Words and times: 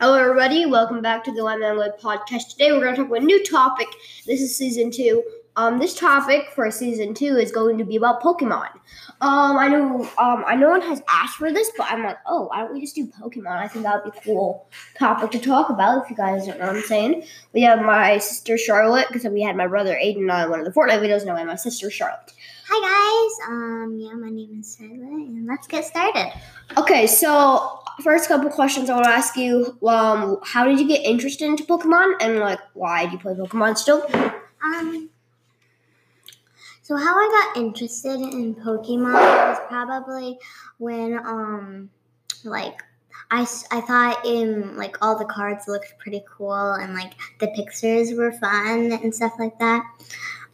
Hello, 0.00 0.14
everybody. 0.14 0.64
Welcome 0.64 1.02
back 1.02 1.24
to 1.24 1.32
the 1.32 1.42
Lemon 1.42 1.76
Lid 1.76 1.94
podcast. 2.00 2.50
Today, 2.50 2.70
we're 2.70 2.78
going 2.78 2.94
to 2.94 3.02
talk 3.02 3.08
about 3.08 3.22
a 3.22 3.24
new 3.24 3.44
topic. 3.44 3.88
This 4.26 4.40
is 4.40 4.56
season 4.56 4.92
two. 4.92 5.24
Um, 5.58 5.80
this 5.80 5.92
topic 5.92 6.50
for 6.54 6.70
season 6.70 7.14
two 7.14 7.36
is 7.36 7.50
going 7.50 7.78
to 7.78 7.84
be 7.84 7.96
about 7.96 8.22
Pokemon. 8.22 8.70
Um, 9.20 9.58
I 9.58 9.66
know, 9.66 10.02
um, 10.16 10.44
I 10.46 10.54
no 10.54 10.70
one 10.70 10.80
has 10.82 11.02
asked 11.08 11.34
for 11.34 11.52
this, 11.52 11.72
but 11.76 11.88
I'm 11.90 12.04
like, 12.04 12.18
oh, 12.26 12.46
why 12.46 12.60
don't 12.60 12.72
we 12.72 12.80
just 12.80 12.94
do 12.94 13.08
Pokemon? 13.08 13.56
I 13.56 13.66
think 13.66 13.84
that 13.84 14.04
would 14.04 14.12
be 14.12 14.16
a 14.16 14.22
cool 14.22 14.68
topic 14.96 15.32
to 15.32 15.40
talk 15.40 15.68
about. 15.68 16.04
If 16.04 16.10
you 16.10 16.16
guys 16.16 16.46
don't 16.46 16.60
know 16.60 16.68
what 16.68 16.76
I'm 16.76 16.82
saying, 16.82 17.24
we 17.52 17.62
have 17.62 17.82
my 17.82 18.18
sister 18.18 18.56
Charlotte 18.56 19.08
because 19.08 19.24
we 19.24 19.42
had 19.42 19.56
my 19.56 19.66
brother 19.66 19.98
Aiden 20.00 20.32
on 20.32 20.48
one 20.48 20.60
of 20.60 20.64
the 20.64 20.70
Fortnite 20.70 21.00
videos. 21.00 21.26
Now, 21.26 21.34
and 21.34 21.48
my 21.48 21.56
sister 21.56 21.90
Charlotte. 21.90 22.32
Hi 22.68 22.78
guys. 22.80 23.48
Um, 23.48 23.96
yeah, 23.98 24.12
my 24.12 24.30
name 24.30 24.60
is 24.60 24.76
Charlotte, 24.78 25.26
and 25.26 25.48
let's 25.48 25.66
get 25.66 25.86
started. 25.86 26.32
Okay, 26.76 27.08
so 27.08 27.80
first 28.04 28.28
couple 28.28 28.48
questions 28.50 28.88
I 28.88 28.94
want 28.94 29.06
to 29.06 29.10
ask 29.10 29.36
you. 29.36 29.76
Um, 29.84 30.38
how 30.44 30.66
did 30.66 30.78
you 30.78 30.86
get 30.86 31.04
interested 31.04 31.46
into 31.46 31.64
Pokemon, 31.64 32.14
and 32.20 32.38
like, 32.38 32.60
why 32.74 33.06
do 33.06 33.12
you 33.12 33.18
play 33.18 33.34
Pokemon 33.34 33.76
still? 33.76 34.06
Um, 34.62 35.10
so 36.88 36.96
how 36.96 37.18
I 37.18 37.52
got 37.54 37.62
interested 37.62 38.18
in 38.18 38.54
Pokemon 38.54 39.12
was 39.12 39.58
probably 39.68 40.38
when 40.78 41.18
um, 41.18 41.90
like 42.44 42.82
I, 43.30 43.42
I 43.70 43.82
thought 43.82 44.24
in 44.24 44.78
like 44.78 44.96
all 45.02 45.18
the 45.18 45.26
cards 45.26 45.68
looked 45.68 45.98
pretty 45.98 46.24
cool 46.26 46.72
and 46.72 46.94
like 46.94 47.12
the 47.40 47.48
pictures 47.48 48.14
were 48.14 48.32
fun 48.32 48.92
and 48.92 49.14
stuff 49.14 49.34
like 49.38 49.58
that. 49.58 49.82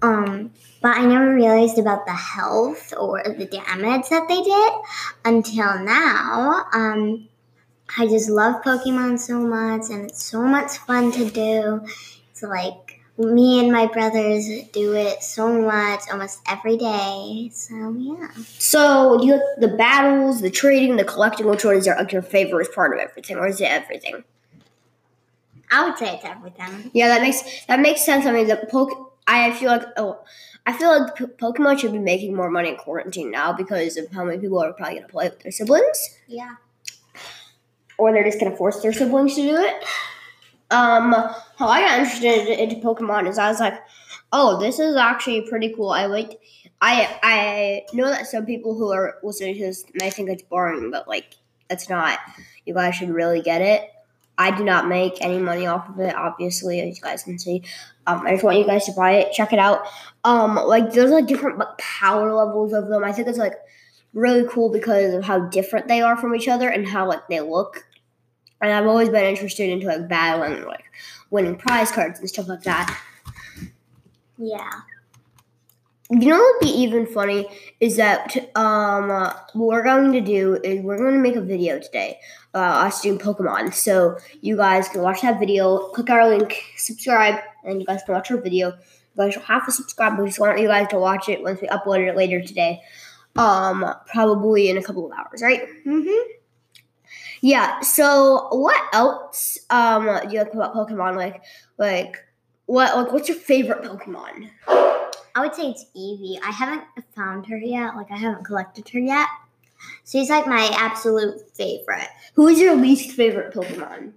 Um, 0.00 0.52
but 0.80 0.96
I 0.96 1.04
never 1.04 1.34
realized 1.34 1.78
about 1.78 2.06
the 2.06 2.14
health 2.14 2.94
or 2.98 3.22
the 3.22 3.44
damage 3.44 4.08
that 4.08 4.26
they 4.26 4.40
did 4.40 4.72
until 5.26 5.84
now. 5.84 6.64
Um, 6.72 7.28
I 7.98 8.06
just 8.06 8.30
love 8.30 8.62
Pokemon 8.62 9.18
so 9.18 9.38
much 9.38 9.90
and 9.90 10.08
it's 10.08 10.24
so 10.24 10.40
much 10.40 10.78
fun 10.78 11.12
to 11.12 11.28
do. 11.28 11.82
It's 12.30 12.42
like 12.42 13.01
me 13.22 13.60
and 13.60 13.70
my 13.72 13.86
brothers 13.86 14.46
do 14.72 14.94
it 14.94 15.22
so 15.22 15.60
much 15.60 16.00
almost 16.10 16.40
every 16.48 16.76
day. 16.76 17.50
So 17.52 17.94
yeah. 17.98 18.28
So, 18.58 19.18
do 19.20 19.26
you 19.26 19.54
the 19.58 19.68
battles, 19.68 20.40
the 20.40 20.50
trading, 20.50 20.96
the 20.96 21.04
collecting? 21.04 21.46
Which 21.46 21.64
one 21.64 21.76
is 21.76 21.86
your, 21.86 21.96
like 21.96 22.12
your 22.12 22.22
favorite 22.22 22.74
part 22.74 22.92
of 22.92 22.98
everything, 23.00 23.36
or 23.36 23.46
is 23.46 23.60
it 23.60 23.64
everything? 23.70 24.24
I 25.70 25.88
would 25.88 25.96
say 25.96 26.14
it's 26.14 26.24
everything. 26.24 26.90
Yeah, 26.92 27.08
that 27.08 27.22
makes 27.22 27.64
that 27.66 27.80
makes 27.80 28.04
sense. 28.04 28.26
I 28.26 28.32
mean, 28.32 28.46
the 28.48 28.66
poke. 28.70 29.10
I 29.26 29.52
feel 29.52 29.68
like 29.70 29.84
oh, 29.96 30.18
I 30.66 30.72
feel 30.72 30.98
like 30.98 31.14
P- 31.14 31.24
Pokemon 31.26 31.78
should 31.78 31.92
be 31.92 31.98
making 31.98 32.34
more 32.34 32.50
money 32.50 32.70
in 32.70 32.76
quarantine 32.76 33.30
now 33.30 33.52
because 33.52 33.96
of 33.96 34.10
how 34.10 34.24
many 34.24 34.38
people 34.38 34.58
are 34.62 34.72
probably 34.72 34.94
going 34.96 35.06
to 35.06 35.12
play 35.12 35.28
with 35.28 35.40
their 35.40 35.52
siblings, 35.52 36.18
Yeah. 36.26 36.56
or 37.98 38.12
they're 38.12 38.24
just 38.24 38.40
going 38.40 38.50
to 38.50 38.58
force 38.58 38.80
their 38.82 38.92
siblings 38.92 39.34
to 39.36 39.42
do 39.42 39.56
it. 39.56 39.84
Um, 40.72 41.12
how 41.56 41.68
I 41.68 41.80
got 41.82 41.98
interested 42.00 42.48
into 42.48 42.76
Pokemon 42.76 43.28
is 43.28 43.38
I 43.38 43.48
was 43.48 43.60
like, 43.60 43.80
oh, 44.32 44.58
this 44.58 44.78
is 44.78 44.96
actually 44.96 45.42
pretty 45.42 45.74
cool. 45.74 45.90
I 45.90 46.06
like. 46.06 46.40
I 46.80 47.16
I 47.22 47.82
know 47.92 48.08
that 48.08 48.26
some 48.26 48.44
people 48.44 48.74
who 48.74 48.90
are 48.90 49.18
listening 49.22 49.54
to 49.54 49.60
this 49.60 49.84
may 49.94 50.10
think 50.10 50.28
it's 50.30 50.42
boring, 50.42 50.90
but 50.90 51.06
like 51.06 51.34
it's 51.70 51.88
not. 51.88 52.18
You 52.64 52.74
guys 52.74 52.96
should 52.96 53.10
really 53.10 53.40
get 53.40 53.62
it. 53.62 53.88
I 54.38 54.50
do 54.50 54.64
not 54.64 54.88
make 54.88 55.20
any 55.20 55.38
money 55.38 55.66
off 55.66 55.88
of 55.88 56.00
it, 56.00 56.14
obviously, 56.14 56.80
as 56.80 56.96
you 56.96 57.02
guys 57.02 57.22
can 57.22 57.38
see. 57.38 57.62
Um, 58.06 58.26
I 58.26 58.32
just 58.32 58.42
want 58.42 58.58
you 58.58 58.66
guys 58.66 58.86
to 58.86 58.92
buy 58.92 59.12
it, 59.12 59.32
check 59.32 59.52
it 59.52 59.58
out. 59.58 59.86
Um, 60.24 60.56
like 60.56 60.92
there's 60.92 61.10
like 61.10 61.26
different 61.26 61.58
like, 61.58 61.78
power 61.78 62.32
levels 62.32 62.72
of 62.72 62.88
them. 62.88 63.04
I 63.04 63.12
think 63.12 63.28
it's 63.28 63.38
like 63.38 63.54
really 64.14 64.44
cool 64.48 64.70
because 64.70 65.14
of 65.14 65.24
how 65.24 65.40
different 65.48 65.88
they 65.88 66.00
are 66.00 66.16
from 66.16 66.34
each 66.34 66.48
other 66.48 66.68
and 66.68 66.88
how 66.88 67.06
like 67.06 67.28
they 67.28 67.40
look. 67.40 67.86
And 68.62 68.72
I've 68.72 68.86
always 68.86 69.08
been 69.08 69.24
interested 69.24 69.68
into 69.68 69.88
like 69.88 70.08
battling, 70.08 70.64
like 70.64 70.84
winning 71.30 71.56
prize 71.56 71.90
cards 71.90 72.20
and 72.20 72.28
stuff 72.28 72.48
like 72.48 72.62
that. 72.62 72.96
Yeah. 74.38 74.70
You 76.10 76.28
know 76.28 76.36
what 76.36 76.56
would 76.60 76.66
be 76.66 76.80
even 76.82 77.06
funny 77.06 77.48
is 77.80 77.96
that 77.96 78.36
um 78.54 79.10
uh, 79.10 79.32
what 79.54 79.68
we're 79.68 79.82
going 79.82 80.12
to 80.12 80.20
do 80.20 80.60
is 80.62 80.82
we're 80.82 80.98
going 80.98 81.14
to 81.14 81.18
make 81.18 81.36
a 81.36 81.40
video 81.40 81.78
today, 81.78 82.18
uh, 82.54 82.58
us 82.58 83.00
doing 83.00 83.18
Pokemon. 83.18 83.72
So 83.72 84.18
you 84.42 84.56
guys 84.56 84.88
can 84.88 85.02
watch 85.02 85.22
that 85.22 85.40
video, 85.40 85.88
click 85.88 86.10
our 86.10 86.28
link, 86.28 86.62
subscribe, 86.76 87.40
and 87.64 87.80
you 87.80 87.86
guys 87.86 88.02
can 88.04 88.14
watch 88.14 88.30
our 88.30 88.36
video. 88.36 88.68
You 88.68 89.24
guys 89.24 89.34
don't 89.34 89.44
have 89.44 89.64
to 89.66 89.72
subscribe, 89.72 90.16
but 90.16 90.22
we 90.22 90.28
just 90.28 90.38
want 90.38 90.60
you 90.60 90.68
guys 90.68 90.88
to 90.88 90.98
watch 90.98 91.28
it 91.28 91.42
once 91.42 91.60
we 91.60 91.68
upload 91.68 92.06
it 92.06 92.16
later 92.16 92.42
today. 92.42 92.82
Um, 93.36 93.94
probably 94.06 94.68
in 94.68 94.76
a 94.76 94.82
couple 94.82 95.06
of 95.06 95.12
hours, 95.18 95.40
right? 95.42 95.62
Mm-hmm. 95.86 96.41
Yeah. 97.42 97.80
So 97.80 98.48
what 98.52 98.80
else 98.94 99.58
um 99.68 100.04
do 100.04 100.32
you 100.32 100.38
like 100.38 100.54
about 100.54 100.74
Pokemon? 100.74 101.16
Like 101.16 101.42
like 101.76 102.16
what 102.66 102.96
like 102.96 103.12
what's 103.12 103.28
your 103.28 103.36
favorite 103.36 103.82
Pokemon? 103.82 104.48
I 105.34 105.40
would 105.40 105.54
say 105.54 105.70
it's 105.70 105.84
Eevee. 105.96 106.38
I 106.46 106.50
haven't 106.50 106.84
found 107.14 107.46
her 107.46 107.58
yet. 107.58 107.96
Like 107.96 108.10
I 108.10 108.16
haven't 108.16 108.44
collected 108.44 108.88
her 108.90 109.00
yet. 109.00 109.28
She's 110.06 110.30
like 110.30 110.46
my 110.46 110.70
absolute 110.76 111.40
favorite. 111.54 112.08
Who 112.34 112.46
is 112.46 112.60
your 112.60 112.76
least 112.76 113.16
favorite 113.16 113.52
Pokemon? 113.52 114.12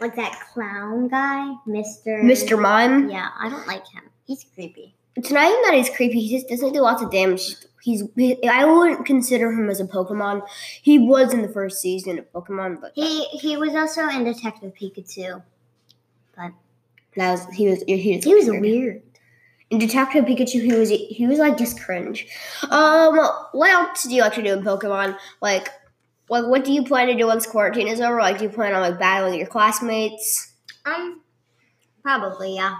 Like 0.00 0.14
that 0.16 0.38
clown 0.52 1.08
guy, 1.08 1.54
Mister. 1.66 2.22
Mr. 2.22 2.60
Mime. 2.60 3.08
Yeah, 3.10 3.28
I 3.38 3.48
don't 3.48 3.66
like 3.66 3.86
him. 3.88 4.04
He's 4.24 4.44
creepy. 4.54 4.94
It's 5.16 5.30
not 5.30 5.44
even 5.46 5.62
that 5.62 5.74
he's 5.74 5.94
creepy. 5.94 6.20
He 6.20 6.36
just 6.36 6.48
doesn't 6.48 6.72
do 6.72 6.80
lots 6.80 7.02
of 7.02 7.10
damage. 7.10 7.56
He's 7.82 8.04
he, 8.16 8.42
I 8.48 8.64
wouldn't 8.64 9.04
consider 9.06 9.50
him 9.52 9.68
as 9.68 9.80
a 9.80 9.84
Pokemon. 9.84 10.46
He 10.80 10.98
was 10.98 11.34
in 11.34 11.42
the 11.42 11.48
first 11.48 11.80
season 11.80 12.18
of 12.18 12.32
Pokemon, 12.32 12.80
but 12.80 12.92
He 12.94 13.24
he 13.24 13.56
was 13.56 13.74
also 13.74 14.08
in 14.08 14.24
Detective 14.24 14.72
Pikachu. 14.80 15.42
But 16.36 16.52
that 17.16 17.32
was 17.32 17.46
he 17.54 17.68
was 17.68 17.82
he 17.86 18.16
was 18.16 18.24
He 18.24 18.34
was 18.34 18.48
weird. 18.48 19.02
In 19.70 19.78
Detective 19.78 20.26
Pikachu, 20.26 20.62
he 20.62 20.72
was 20.72 20.90
he 20.90 21.26
was 21.26 21.38
like 21.38 21.58
just 21.58 21.82
cringe. 21.82 22.26
Um, 22.70 23.16
what 23.52 23.70
else 23.70 24.04
do 24.04 24.14
you 24.14 24.22
like 24.22 24.34
to 24.34 24.42
do 24.42 24.52
in 24.52 24.62
Pokemon? 24.62 25.18
Like, 25.40 25.68
like 26.28 26.46
what 26.46 26.64
do 26.64 26.72
you 26.72 26.84
plan 26.84 27.08
to 27.08 27.14
do 27.14 27.26
once 27.26 27.46
quarantine 27.46 27.88
is 27.88 28.00
over? 28.00 28.18
Like, 28.18 28.38
do 28.38 28.44
you 28.44 28.50
plan 28.50 28.74
on 28.74 28.80
like 28.80 28.98
battling 28.98 29.38
your 29.38 29.48
classmates? 29.48 30.52
Um, 30.84 31.22
probably 32.02 32.56
yeah. 32.56 32.76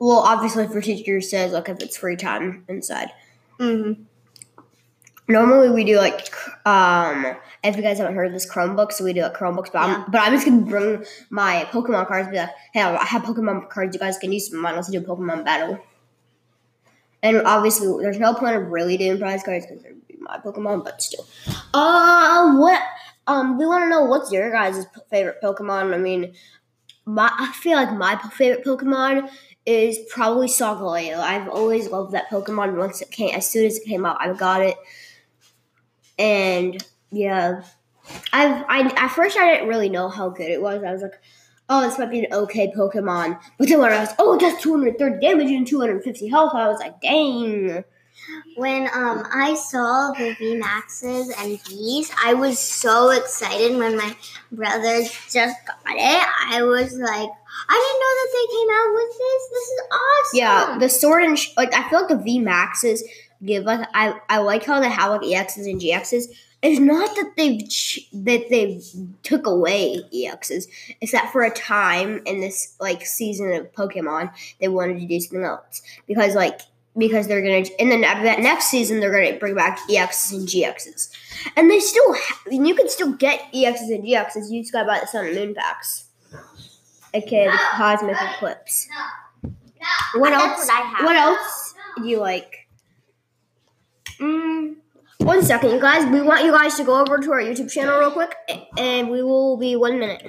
Well, 0.00 0.18
obviously, 0.18 0.66
for 0.68 0.80
teachers 0.80 1.30
says 1.30 1.52
like 1.52 1.68
if 1.68 1.80
it's 1.80 1.96
free 1.96 2.16
time 2.16 2.64
inside. 2.68 3.10
Mm-hmm. 3.58 4.02
Normally 5.30 5.68
we 5.70 5.84
do 5.84 5.96
like 5.98 6.32
um 6.66 7.36
if 7.62 7.76
you 7.76 7.82
guys 7.82 7.98
haven't 7.98 8.14
heard 8.14 8.28
of 8.28 8.32
this 8.32 8.50
Chromebook, 8.50 8.92
so 8.92 9.04
we 9.04 9.12
do 9.12 9.22
like 9.22 9.34
Chromebooks, 9.34 9.72
but 9.72 9.86
Yeah. 9.86 10.04
I'm 10.04 10.10
but 10.10 10.20
I'm 10.22 10.32
just 10.32 10.46
gonna 10.46 10.62
bring 10.62 11.04
my 11.30 11.66
Pokemon 11.70 12.06
cards 12.06 12.28
be 12.28 12.36
like, 12.36 12.50
hey, 12.72 12.82
I 12.82 13.04
have 13.04 13.22
Pokemon 13.22 13.68
cards, 13.68 13.94
you 13.94 14.00
guys 14.00 14.16
can 14.18 14.32
use 14.32 14.52
mine, 14.52 14.76
let's 14.76 14.88
do 14.88 14.98
a 14.98 15.02
Pokemon 15.02 15.44
battle. 15.44 15.78
And 17.22 17.42
obviously 17.42 18.02
there's 18.02 18.18
no 18.18 18.32
point 18.32 18.56
of 18.56 18.68
really 18.68 18.96
doing 18.96 19.18
prize 19.18 19.42
cards 19.42 19.66
because 19.66 19.82
they're 19.82 19.92
my 20.20 20.38
Pokemon, 20.38 20.84
but 20.84 21.02
still. 21.02 21.26
Uh, 21.74 22.54
what 22.56 22.80
um 23.26 23.58
we 23.58 23.66
wanna 23.66 23.88
know 23.88 24.04
what's 24.04 24.32
your 24.32 24.50
guys' 24.50 24.86
favorite 25.10 25.42
Pokemon? 25.42 25.92
I 25.92 25.98
mean 25.98 26.32
my 27.04 27.30
I 27.36 27.52
feel 27.52 27.76
like 27.76 27.92
my 27.92 28.16
favorite 28.32 28.64
Pokemon 28.64 29.30
is 29.68 29.98
probably 30.08 30.48
Solgaleo. 30.48 31.18
I've 31.18 31.46
always 31.48 31.90
loved 31.90 32.12
that 32.12 32.30
Pokemon. 32.30 32.78
Once 32.78 33.02
it 33.02 33.10
came, 33.10 33.34
as 33.34 33.46
soon 33.46 33.66
as 33.66 33.76
it 33.76 33.84
came 33.84 34.06
out, 34.06 34.16
I 34.18 34.32
got 34.32 34.62
it, 34.62 34.76
and 36.18 36.82
yeah, 37.10 37.62
I've 38.32 38.64
I 38.66 38.90
at 38.96 39.08
first 39.08 39.36
I 39.36 39.52
didn't 39.52 39.68
really 39.68 39.90
know 39.90 40.08
how 40.08 40.30
good 40.30 40.50
it 40.50 40.62
was. 40.62 40.82
I 40.82 40.90
was 40.90 41.02
like, 41.02 41.20
oh, 41.68 41.82
this 41.82 41.98
might 41.98 42.10
be 42.10 42.24
an 42.24 42.32
okay 42.32 42.72
Pokemon. 42.74 43.38
But 43.58 43.68
then 43.68 43.80
when 43.80 43.92
I 43.92 44.00
was, 44.00 44.14
oh, 44.18 44.36
it 44.36 44.40
does 44.40 44.60
230 44.62 45.20
damage 45.20 45.50
and 45.50 45.66
250 45.66 46.28
health, 46.28 46.54
I 46.54 46.68
was 46.68 46.80
like, 46.80 47.00
dang. 47.02 47.84
When 48.56 48.84
um 48.92 49.26
I 49.32 49.54
saw 49.54 50.12
the 50.12 50.34
V 50.38 50.56
Maxes 50.56 51.32
and 51.38 51.62
V's, 51.62 52.10
I 52.24 52.34
was 52.34 52.58
so 52.58 53.10
excited 53.10 53.76
when 53.76 53.96
my 53.96 54.14
brothers 54.52 55.10
just 55.30 55.56
got 55.66 55.76
it. 55.86 56.28
I 56.50 56.62
was 56.62 56.94
like, 56.94 57.30
I 57.68 57.74
didn't 57.74 58.00
know 58.02 58.14
that 58.18 58.30
they 58.34 58.46
came 58.56 58.70
out 58.70 58.94
with 58.94 59.18
this. 59.18 59.48
This 59.50 59.68
is 59.68 59.80
awesome. 59.92 60.38
Yeah, 60.38 60.78
the 60.78 60.88
sword 60.88 61.22
and 61.24 61.38
sh- 61.38 61.52
like 61.56 61.74
I 61.74 61.88
feel 61.88 62.00
like 62.00 62.08
the 62.08 62.16
V 62.16 62.38
Maxes 62.38 63.02
give 63.44 63.64
like 63.64 63.88
I 63.94 64.18
I 64.28 64.38
like 64.38 64.64
how 64.64 64.80
they 64.80 64.88
have 64.88 65.10
like 65.10 65.22
EXs 65.22 65.70
and 65.70 65.80
GXs. 65.80 66.24
It's 66.60 66.80
not 66.80 67.14
that 67.14 67.34
they've 67.36 67.68
ch- 67.68 68.08
that 68.12 68.48
they've 68.50 68.84
took 69.22 69.46
away 69.46 70.00
EXs. 70.12 70.66
It's 71.00 71.12
that 71.12 71.30
for 71.32 71.42
a 71.42 71.50
time 71.50 72.20
in 72.26 72.40
this 72.40 72.74
like 72.80 73.06
season 73.06 73.52
of 73.52 73.72
Pokemon, 73.72 74.32
they 74.60 74.68
wanted 74.68 74.98
to 75.00 75.06
do 75.06 75.20
something 75.20 75.44
else 75.44 75.82
because 76.06 76.34
like 76.34 76.60
because 76.98 77.28
they're 77.28 77.40
gonna 77.40 77.64
and 77.78 77.90
then 77.90 78.04
after 78.04 78.24
that 78.24 78.40
next 78.40 78.66
season 78.66 79.00
they're 79.00 79.12
gonna 79.12 79.38
bring 79.38 79.54
back 79.54 79.78
EXs 79.88 80.32
and 80.32 80.48
GXs, 80.48 81.10
and 81.56 81.70
they 81.70 81.80
still 81.80 82.12
ha- 82.14 82.40
you 82.50 82.74
can 82.74 82.88
still 82.88 83.12
get 83.12 83.40
EXs 83.52 83.94
and 83.94 84.04
GXs. 84.04 84.50
You 84.50 84.62
just 84.62 84.72
gotta 84.72 84.86
buy 84.86 85.00
the 85.00 85.06
Sun 85.06 85.26
and 85.26 85.34
Moon 85.34 85.54
packs, 85.54 86.06
aka 87.14 87.46
the 87.46 87.58
Cosmic 87.72 88.16
Eclipse. 88.20 88.88
What 90.14 90.32
else? 90.32 90.66
what 90.66 90.70
I 90.70 90.80
have. 90.80 91.04
What 91.04 91.16
else 91.16 91.74
do 91.96 92.08
you 92.08 92.18
like? 92.18 92.68
Mm, 94.20 94.76
one 95.18 95.42
second, 95.42 95.70
you 95.70 95.80
guys. 95.80 96.04
We 96.10 96.22
want 96.22 96.44
you 96.44 96.50
guys 96.52 96.74
to 96.76 96.84
go 96.84 97.00
over 97.00 97.18
to 97.18 97.32
our 97.32 97.40
YouTube 97.40 97.70
channel 97.70 97.98
real 97.98 98.10
quick, 98.10 98.34
and 98.76 99.10
we 99.10 99.22
will 99.22 99.56
be 99.56 99.76
one 99.76 99.98
minute. 99.98 100.26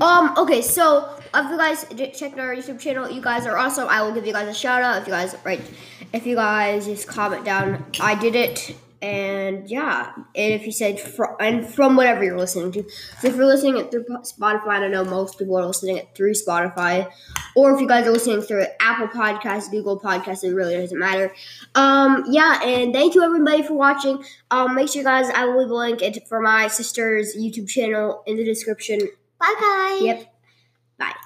Um. 0.00 0.34
Okay. 0.38 0.62
So 0.62 1.08
if 1.34 1.50
you 1.50 1.56
guys 1.56 1.86
j- 1.94 2.12
check 2.12 2.36
our 2.38 2.54
YouTube 2.54 2.78
channel, 2.80 3.10
you 3.10 3.20
guys 3.22 3.46
are 3.46 3.56
awesome. 3.56 3.88
I 3.88 4.02
will 4.02 4.12
give 4.12 4.26
you 4.26 4.32
guys 4.32 4.48
a 4.48 4.54
shout 4.54 4.82
out 4.82 5.00
if 5.00 5.06
you 5.06 5.12
guys 5.12 5.34
right. 5.44 5.60
If 6.12 6.26
you 6.26 6.36
guys 6.36 6.86
just 6.86 7.08
comment 7.08 7.44
down, 7.44 7.84
I 7.98 8.14
did 8.14 8.34
it, 8.36 8.76
and 9.00 9.68
yeah. 9.68 10.12
And 10.14 10.52
if 10.52 10.66
you 10.66 10.72
said 10.72 11.00
fr- 11.00 11.36
and 11.40 11.66
from 11.66 11.96
whatever 11.96 12.22
you're 12.22 12.38
listening 12.38 12.70
to, 12.72 12.88
so 13.18 13.28
if 13.28 13.34
you're 13.36 13.46
listening 13.46 13.78
it 13.78 13.90
through 13.90 14.04
Spotify, 14.22 14.68
I 14.68 14.80
don't 14.80 14.90
know 14.90 15.04
most 15.04 15.38
people 15.38 15.58
are 15.58 15.64
listening 15.66 15.96
it 15.96 16.14
through 16.14 16.34
Spotify, 16.34 17.10
or 17.56 17.74
if 17.74 17.80
you 17.80 17.88
guys 17.88 18.06
are 18.06 18.12
listening 18.12 18.42
through 18.42 18.66
Apple 18.78 19.08
Podcasts, 19.08 19.70
Google 19.70 19.98
Podcasts, 19.98 20.44
it 20.44 20.52
really 20.52 20.76
doesn't 20.76 20.98
matter. 20.98 21.34
Um. 21.74 22.24
Yeah. 22.28 22.62
And 22.62 22.92
thank 22.92 23.14
you 23.14 23.22
everybody 23.22 23.62
for 23.62 23.74
watching. 23.74 24.22
Um. 24.50 24.74
Make 24.74 24.90
sure 24.90 25.00
you 25.00 25.04
guys, 25.04 25.30
I 25.30 25.46
will 25.46 25.60
leave 25.60 25.70
a 25.70 25.74
link 25.74 26.02
for 26.28 26.40
my 26.40 26.68
sister's 26.68 27.34
YouTube 27.36 27.68
channel 27.68 28.22
in 28.26 28.36
the 28.36 28.44
description. 28.44 29.00
Bye, 29.42 29.56
guys. 29.60 30.02
Yep. 30.02 30.34
Bye. 30.98 31.16